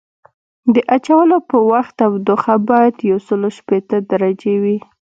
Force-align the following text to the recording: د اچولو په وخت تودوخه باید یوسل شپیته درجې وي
د 0.73 0.75
اچولو 0.95 1.37
په 1.49 1.57
وخت 1.71 1.93
تودوخه 1.99 2.55
باید 2.69 2.95
یوسل 3.09 3.41
شپیته 3.57 3.97
درجې 4.11 4.55
وي 4.63 4.77